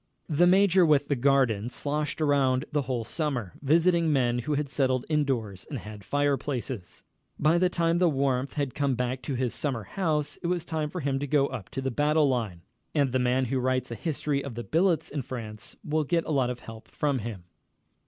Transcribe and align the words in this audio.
The 0.29 0.47
major 0.47 0.83
with 0.83 1.09
the 1.09 1.15
garden 1.15 1.69
sloshed 1.69 2.21
around 2.21 2.65
the 2.71 2.81
whole 2.81 3.03
summer, 3.03 3.53
visiting 3.61 4.11
men 4.11 4.39
who 4.39 4.55
had 4.55 4.67
settled 4.67 5.05
indoors 5.09 5.67
and 5.69 5.77
had 5.77 6.03
fireplaces. 6.03 7.03
By 7.37 7.59
the 7.59 7.69
time 7.69 7.99
the 7.99 8.09
warmth 8.09 8.53
had 8.53 8.73
come 8.73 8.95
back 8.95 9.21
to 9.21 9.35
his 9.35 9.53
summer 9.53 9.83
house 9.83 10.37
it 10.41 10.47
was 10.47 10.65
time 10.65 10.89
for 10.89 11.01
him 11.01 11.19
to 11.19 11.27
go 11.27 11.45
up 11.49 11.69
to 11.69 11.81
the 11.83 11.91
battle 11.91 12.27
line, 12.27 12.63
and 12.95 13.11
the 13.11 13.19
man 13.19 13.45
who 13.45 13.59
writes 13.59 13.91
a 13.91 13.95
history 13.95 14.43
of 14.43 14.55
the 14.55 14.63
billets 14.63 15.07
in 15.11 15.21
France 15.21 15.75
will 15.83 16.03
get 16.03 16.25
a 16.25 16.31
lot 16.31 16.49
of 16.49 16.61
help 16.61 16.87
from 16.87 17.19
him. 17.19 17.43